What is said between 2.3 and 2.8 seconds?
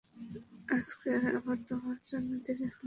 দেরি হলো।